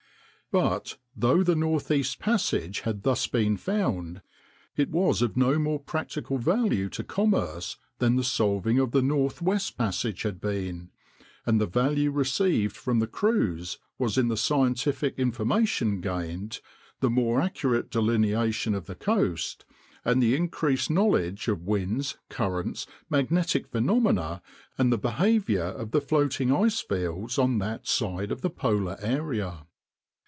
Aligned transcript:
But 0.53 0.97
though 1.15 1.43
the 1.43 1.55
Northeast 1.55 2.19
Passage 2.19 2.81
had 2.81 3.03
thus 3.03 3.25
been 3.25 3.55
found, 3.55 4.21
it 4.75 4.89
was 4.89 5.21
of 5.21 5.37
no 5.37 5.57
more 5.57 5.79
practical 5.79 6.37
value 6.39 6.89
to 6.89 7.05
commerce 7.05 7.77
than 7.99 8.17
the 8.17 8.23
solving 8.25 8.77
of 8.77 8.91
the 8.91 9.01
Northwest 9.01 9.77
Passage 9.77 10.23
had 10.23 10.41
been, 10.41 10.89
and 11.45 11.61
the 11.61 11.67
value 11.67 12.11
received 12.11 12.75
from 12.75 12.99
the 12.99 13.07
cruise 13.07 13.77
was 13.97 14.17
in 14.17 14.27
the 14.27 14.35
scientific 14.35 15.15
information 15.17 16.01
gained, 16.01 16.59
the 16.99 17.09
more 17.09 17.39
accurate 17.39 17.89
delineation 17.89 18.75
of 18.75 18.87
the 18.87 18.95
coast, 18.95 19.63
and 20.03 20.21
the 20.21 20.35
increased 20.35 20.89
knowledge 20.89 21.47
of 21.47 21.63
winds, 21.65 22.17
currents, 22.27 22.85
magnetic 23.09 23.69
phenomena, 23.69 24.41
and 24.77 24.91
the 24.91 24.97
behavior 24.97 25.63
of 25.63 25.91
the 25.91 26.01
floating 26.01 26.51
ice 26.53 26.81
fields 26.81 27.39
on 27.39 27.59
that 27.59 27.87
side 27.87 28.33
of 28.33 28.41
the 28.41 28.49
polar 28.49 28.97
area. 28.99 29.65